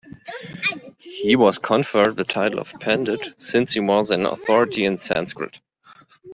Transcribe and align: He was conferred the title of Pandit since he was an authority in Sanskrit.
He 0.97 1.35
was 1.35 1.59
conferred 1.59 2.15
the 2.15 2.23
title 2.23 2.59
of 2.59 2.73
Pandit 2.79 3.39
since 3.39 3.73
he 3.73 3.79
was 3.81 4.09
an 4.09 4.25
authority 4.25 4.83
in 4.83 4.97
Sanskrit. 4.97 5.59